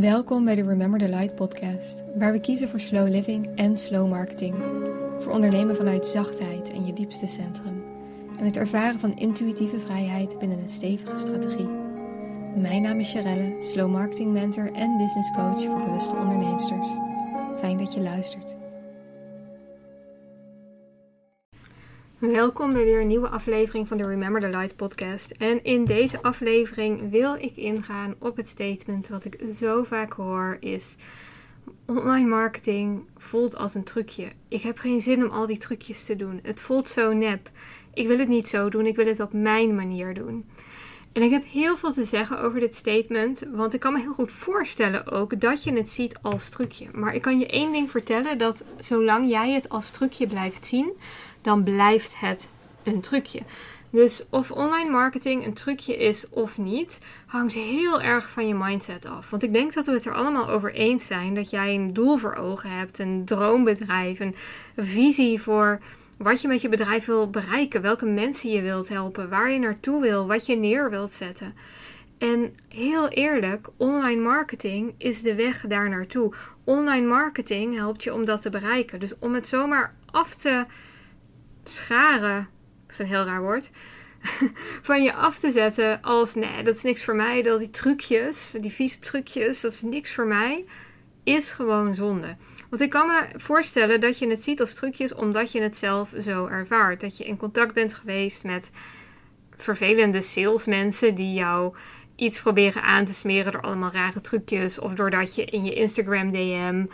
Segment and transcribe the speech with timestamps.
[0.00, 4.08] Welkom bij de Remember the Light podcast, waar we kiezen voor slow living en slow
[4.08, 4.54] marketing.
[5.18, 7.84] Voor ondernemen vanuit zachtheid en je diepste centrum.
[8.38, 11.68] En het ervaren van intuïtieve vrijheid binnen een stevige strategie.
[12.56, 16.72] Mijn naam is Sharelle, slow marketing mentor en business coach voor bewuste ondernemers.
[17.56, 18.61] Fijn dat je luistert.
[22.30, 25.30] Welkom bij weer een nieuwe aflevering van de Remember the Light podcast.
[25.30, 30.56] En in deze aflevering wil ik ingaan op het statement wat ik zo vaak hoor
[30.60, 30.96] is
[31.86, 34.28] online marketing voelt als een trucje.
[34.48, 36.40] Ik heb geen zin om al die trucjes te doen.
[36.42, 37.50] Het voelt zo nep.
[37.94, 40.44] Ik wil het niet zo doen, ik wil het op mijn manier doen.
[41.12, 44.12] En ik heb heel veel te zeggen over dit statement, want ik kan me heel
[44.12, 46.86] goed voorstellen ook dat je het ziet als trucje.
[46.92, 50.92] Maar ik kan je één ding vertellen, dat zolang jij het als trucje blijft zien,
[51.42, 52.48] dan blijft het
[52.82, 53.40] een trucje.
[53.90, 59.06] Dus of online marketing een trucje is of niet, hangt heel erg van je mindset
[59.06, 59.30] af.
[59.30, 62.16] Want ik denk dat we het er allemaal over eens zijn dat jij een doel
[62.16, 64.34] voor ogen hebt, een droombedrijf, een
[64.76, 65.80] visie voor
[66.16, 70.00] wat je met je bedrijf wil bereiken, welke mensen je wilt helpen, waar je naartoe
[70.02, 71.54] wil, wat je neer wilt zetten.
[72.18, 76.32] En heel eerlijk, online marketing is de weg daar naartoe.
[76.64, 79.00] Online marketing helpt je om dat te bereiken.
[79.00, 80.64] Dus om het zomaar af te
[81.64, 82.48] scharen,
[82.82, 83.70] dat is een heel raar woord,
[84.82, 88.54] van je af te zetten als nee, dat is niks voor mij, dat die trucjes,
[88.60, 90.64] die vieze trucjes, dat is niks voor mij,
[91.24, 92.36] is gewoon zonde.
[92.72, 96.14] Want ik kan me voorstellen dat je het ziet als trucjes omdat je het zelf
[96.20, 97.00] zo ervaart.
[97.00, 98.70] Dat je in contact bent geweest met
[99.56, 101.74] vervelende salesmensen die jou
[102.16, 104.78] iets proberen aan te smeren door allemaal rare trucjes.
[104.78, 106.84] Of doordat je in je Instagram DM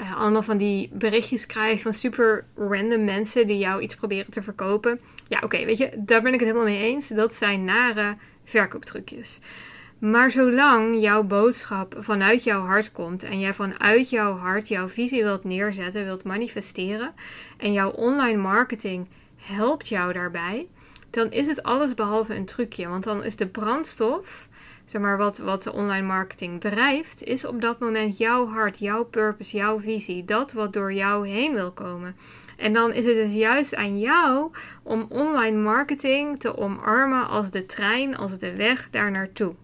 [0.00, 4.42] uh, allemaal van die berichtjes krijgt van super random mensen die jou iets proberen te
[4.42, 5.00] verkopen.
[5.28, 7.08] Ja, oké, weet je, daar ben ik het helemaal mee eens.
[7.08, 9.40] Dat zijn nare verkooptrucjes.
[9.98, 15.22] Maar zolang jouw boodschap vanuit jouw hart komt en jij vanuit jouw hart jouw visie
[15.22, 17.12] wilt neerzetten, wilt manifesteren
[17.56, 19.06] en jouw online marketing
[19.36, 20.66] helpt jou daarbij,
[21.10, 22.88] dan is het alles behalve een trucje.
[22.88, 24.48] Want dan is de brandstof,
[24.84, 29.04] zeg maar wat, wat de online marketing drijft, is op dat moment jouw hart, jouw
[29.04, 32.16] purpose, jouw visie, dat wat door jou heen wil komen.
[32.56, 34.50] En dan is het dus juist aan jou
[34.82, 39.54] om online marketing te omarmen als de trein, als de weg daar naartoe.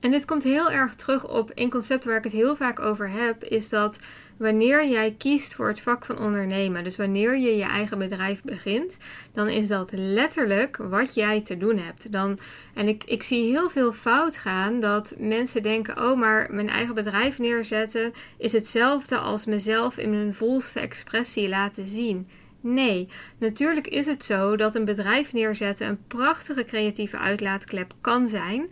[0.00, 3.10] En dit komt heel erg terug op een concept waar ik het heel vaak over
[3.10, 3.98] heb, is dat
[4.36, 8.98] wanneer jij kiest voor het vak van ondernemen, dus wanneer je je eigen bedrijf begint,
[9.32, 12.12] dan is dat letterlijk wat jij te doen hebt.
[12.12, 12.38] Dan,
[12.74, 16.94] en ik, ik zie heel veel fout gaan dat mensen denken, oh maar mijn eigen
[16.94, 22.28] bedrijf neerzetten is hetzelfde als mezelf in mijn volste expressie laten zien.
[22.60, 23.08] Nee,
[23.38, 28.68] natuurlijk is het zo dat een bedrijf neerzetten een prachtige creatieve uitlaatklep kan zijn,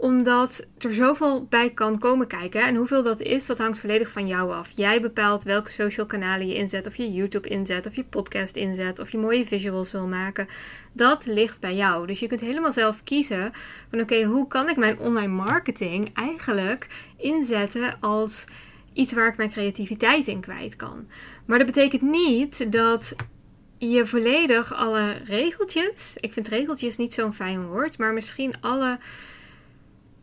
[0.00, 2.62] omdat er zoveel bij kan komen kijken.
[2.62, 4.70] En hoeveel dat is, dat hangt volledig van jou af.
[4.70, 8.98] Jij bepaalt welke social kanalen je inzet, of je YouTube inzet, of je podcast inzet,
[8.98, 10.46] of je mooie visuals wil maken.
[10.92, 12.06] Dat ligt bij jou.
[12.06, 13.52] Dus je kunt helemaal zelf kiezen
[13.90, 16.86] van oké, hoe kan ik mijn online marketing eigenlijk
[17.16, 18.46] inzetten als
[18.92, 21.08] iets waar ik mijn creativiteit in kwijt kan.
[21.46, 23.14] Maar dat betekent niet dat
[23.78, 28.98] je volledig alle regeltjes, ik vind regeltjes niet zo'n fijn woord, maar misschien alle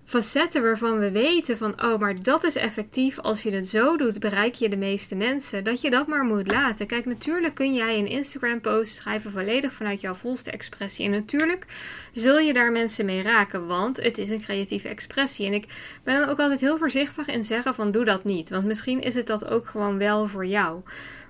[0.07, 3.19] facetten waarvan we weten van, oh, maar dat is effectief.
[3.19, 5.63] Als je het zo doet, bereik je de meeste mensen.
[5.63, 6.87] Dat je dat maar moet laten.
[6.87, 11.05] Kijk, natuurlijk kun jij een Instagram-post schrijven volledig vanuit jouw volste expressie.
[11.05, 11.65] En natuurlijk
[12.11, 15.45] zul je daar mensen mee raken, want het is een creatieve expressie.
[15.45, 15.65] En ik
[16.03, 18.49] ben dan ook altijd heel voorzichtig in zeggen van, doe dat niet.
[18.49, 20.81] Want misschien is het dat ook gewoon wel voor jou.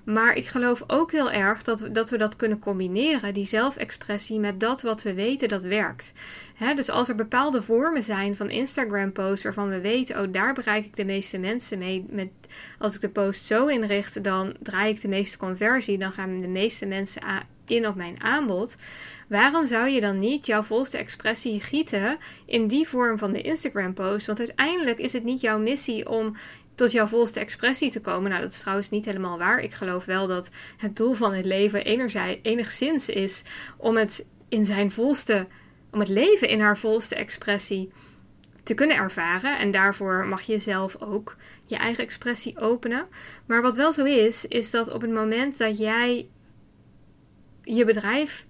[0.04, 4.38] Maar ik geloof ook heel erg dat we, dat we dat kunnen combineren, die zelfexpressie,
[4.38, 6.12] met dat wat we weten dat werkt.
[6.74, 10.96] dus als er bepaalde vormen zijn van Instagram-posts waarvan we weten, oh daar bereik ik
[10.96, 12.06] de meeste mensen mee.
[12.08, 12.28] Met,
[12.78, 16.48] als ik de post zo inricht, dan draai ik de meeste conversie, dan gaan de
[16.48, 17.22] meeste mensen
[17.66, 18.76] in op mijn aanbod.
[19.28, 24.26] Waarom zou je dan niet jouw volste expressie gieten in die vorm van de Instagram-post?
[24.26, 26.34] Want uiteindelijk is het niet jouw missie om
[26.78, 28.30] tot jouw volste expressie te komen.
[28.30, 29.60] Nou, dat is trouwens niet helemaal waar.
[29.60, 31.84] Ik geloof wel dat het doel van het leven
[32.42, 33.42] enigszins is
[33.76, 35.46] om het in zijn volste,
[35.90, 37.92] om het leven in haar volste expressie
[38.62, 39.58] te kunnen ervaren.
[39.58, 41.36] En daarvoor mag je zelf ook
[41.66, 43.06] je eigen expressie openen.
[43.46, 46.28] Maar wat wel zo is, is dat op het moment dat jij
[47.62, 48.46] je bedrijf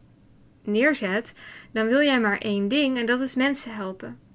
[0.63, 1.35] neerzet,
[1.73, 4.28] dan wil jij maar één ding en dat is mensen helpen.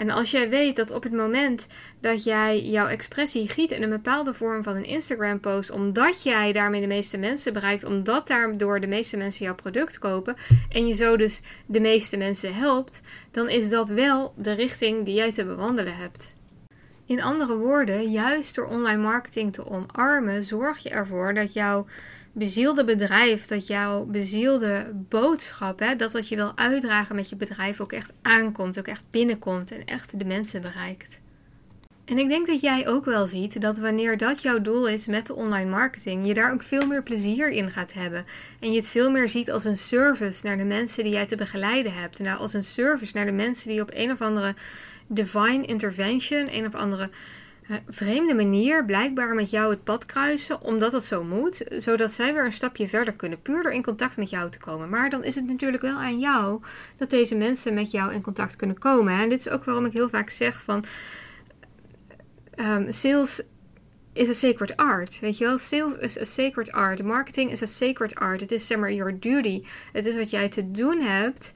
[0.00, 1.66] En als jij weet dat op het moment
[2.00, 6.80] dat jij jouw expressie giet in een bepaalde vorm van een Instagram-post, omdat jij daarmee
[6.80, 10.36] de meeste mensen bereikt, omdat daardoor de meeste mensen jouw product kopen
[10.70, 13.00] en je zo dus de meeste mensen helpt,
[13.30, 16.34] dan is dat wel de richting die jij te bewandelen hebt.
[17.06, 21.86] In andere woorden, juist door online marketing te omarmen, zorg je ervoor dat jouw
[22.32, 27.80] bezielde bedrijf, dat jouw bezielde boodschap, hè, dat wat je wil uitdragen met je bedrijf
[27.80, 31.20] ook echt aankomt, ook echt binnenkomt en echt de mensen bereikt.
[32.10, 35.26] En ik denk dat jij ook wel ziet dat wanneer dat jouw doel is met
[35.26, 38.24] de online marketing, je daar ook veel meer plezier in gaat hebben.
[38.60, 41.36] En je het veel meer ziet als een service naar de mensen die jij te
[41.36, 42.18] begeleiden hebt.
[42.18, 44.54] En als een service naar de mensen die op een of andere
[45.06, 47.10] divine intervention, een of andere
[47.88, 52.44] vreemde manier blijkbaar met jou het pad kruisen, omdat het zo moet, zodat zij weer
[52.44, 54.88] een stapje verder kunnen, puur door in contact met jou te komen.
[54.88, 56.62] Maar dan is het natuurlijk wel aan jou
[56.96, 59.12] dat deze mensen met jou in contact kunnen komen.
[59.12, 60.84] En dit is ook waarom ik heel vaak zeg van
[62.56, 63.42] um, sales
[64.12, 65.20] is a sacred art.
[65.20, 65.58] Weet je wel?
[65.58, 67.02] Sales is a sacred art.
[67.02, 68.40] Marketing is a sacred art.
[68.40, 69.62] Het is zeg maar your duty.
[69.92, 71.52] Het is wat jij te doen hebt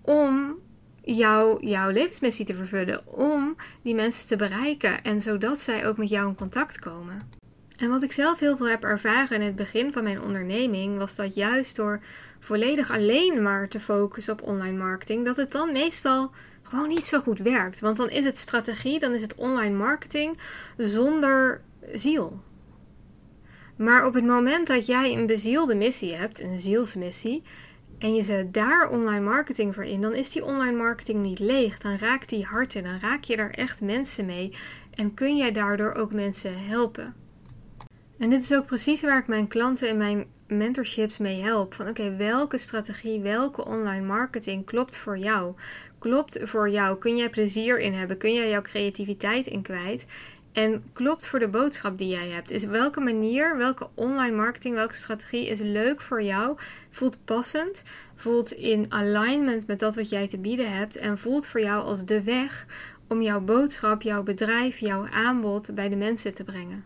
[0.00, 0.58] om
[1.04, 3.06] jouw, jouw levensmissie te vervullen.
[3.06, 5.02] Om die mensen te bereiken.
[5.02, 7.42] En zodat zij ook met jou in contact komen.
[7.76, 11.16] En wat ik zelf heel veel heb ervaren in het begin van mijn onderneming, was
[11.16, 12.00] dat juist door
[12.40, 16.30] volledig alleen maar te focussen op online marketing, dat het dan meestal
[16.62, 17.80] gewoon niet zo goed werkt.
[17.80, 20.38] Want dan is het strategie, dan is het online marketing
[20.76, 21.60] zonder
[21.92, 22.40] ziel.
[23.76, 27.42] Maar op het moment dat jij een bezielde missie hebt, een zielsmissie,
[28.04, 31.78] en je zet daar online marketing voor in, dan is die online marketing niet leeg.
[31.78, 34.52] Dan raakt die hart en dan raak je daar echt mensen mee.
[34.94, 37.14] En kun jij daardoor ook mensen helpen.
[38.18, 41.74] En dit is ook precies waar ik mijn klanten en mijn mentorships mee help.
[41.74, 45.54] Van oké, welke strategie, welke online marketing klopt voor jou?
[45.98, 46.98] Klopt voor jou?
[46.98, 48.16] Kun jij plezier in hebben?
[48.16, 50.06] Kun jij jouw creativiteit in kwijt?
[50.54, 52.50] En klopt voor de boodschap die jij hebt.
[52.50, 56.58] Is welke manier, welke online marketing, welke strategie is leuk voor jou?
[56.90, 57.82] Voelt passend,
[58.14, 62.04] voelt in alignment met dat wat jij te bieden hebt en voelt voor jou als
[62.04, 62.66] de weg
[63.08, 66.84] om jouw boodschap, jouw bedrijf, jouw aanbod bij de mensen te brengen.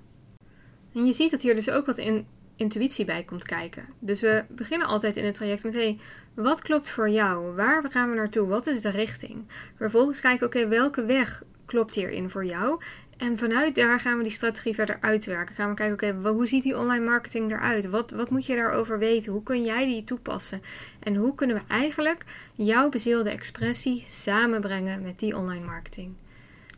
[0.95, 2.27] En je ziet dat hier dus ook wat in
[2.57, 3.85] intuïtie bij komt kijken.
[3.99, 5.99] Dus we beginnen altijd in het traject met: hey,
[6.35, 7.55] wat klopt voor jou?
[7.55, 8.47] Waar gaan we naartoe?
[8.47, 9.45] Wat is de richting?
[9.77, 12.81] Vervolgens kijken: oké, welke weg klopt hierin voor jou?
[13.19, 15.55] En vanuit daar gaan we die strategie verder uitwerken.
[15.55, 17.87] Gaan we kijken, oké, hoe ziet die online marketing eruit?
[17.87, 19.33] Wat, wat moet je daarover weten?
[19.33, 20.63] Hoe kun jij die toepassen?
[21.01, 22.25] En hoe kunnen we eigenlijk
[22.55, 26.15] jouw bezielde expressie samenbrengen met die online marketing?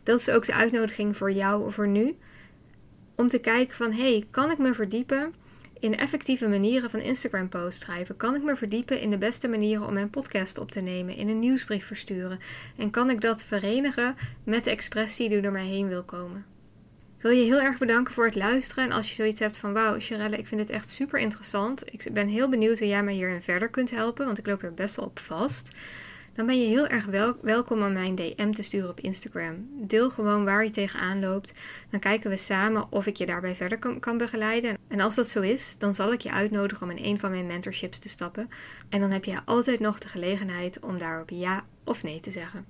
[0.03, 2.17] Dat is ook de uitnodiging voor jou voor nu.
[3.15, 5.33] Om te kijken van, hey, kan ik me verdiepen
[5.81, 8.17] in effectieve manieren van Instagram posts schrijven?
[8.17, 11.27] Kan ik me verdiepen in de beste manieren om mijn podcast op te nemen, in
[11.27, 12.39] een nieuwsbrief versturen?
[12.77, 16.45] En kan ik dat verenigen met de expressie die door mij heen wil komen?
[17.17, 18.83] Ik wil je heel erg bedanken voor het luisteren.
[18.83, 21.93] En als je zoiets hebt van wauw, Sharelle, ik vind dit echt super interessant.
[21.93, 24.73] Ik ben heel benieuwd hoe jij mij hierin verder kunt helpen, want ik loop er
[24.73, 25.71] best wel op vast
[26.41, 27.05] dan ben je heel erg
[27.41, 29.67] welkom om mijn DM te sturen op Instagram.
[29.87, 31.53] Deel gewoon waar je tegenaan loopt.
[31.89, 34.77] Dan kijken we samen of ik je daarbij verder kan, begeleiden.
[34.87, 37.45] En als dat zo is, dan zal ik je uitnodigen om in een van mijn
[37.45, 38.49] mentorships te stappen.
[38.89, 42.65] En dan heb je altijd nog de gelegenheid om daarop ja of nee te zeggen.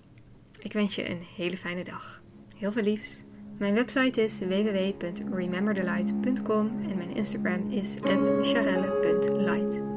[0.60, 2.22] Ik wens je een hele fijne dag.
[2.58, 3.24] Heel veel liefs.
[3.58, 7.96] Mijn website is www.rememberthelight.com en mijn Instagram is
[8.42, 9.91] @charelle.light.